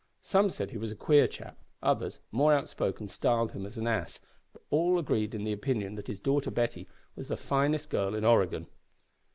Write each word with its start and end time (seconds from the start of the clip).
Some 0.23 0.49
said 0.49 0.71
he 0.71 0.79
was 0.79 0.91
a 0.91 0.95
queer 0.95 1.27
chap; 1.27 1.59
others, 1.83 2.21
more 2.31 2.53
outspoken, 2.53 3.07
styled 3.07 3.51
him 3.51 3.67
an 3.67 3.85
ass, 3.85 4.19
but 4.51 4.63
all 4.71 4.97
agreed 4.97 5.35
in 5.35 5.43
the 5.43 5.53
opinion 5.53 5.93
that 5.93 6.07
his 6.07 6.19
daughter 6.19 6.49
Betty 6.49 6.87
was 7.15 7.27
the 7.27 7.37
finest 7.37 7.91
girl 7.91 8.15
in 8.15 8.25
Oregon. 8.25 8.65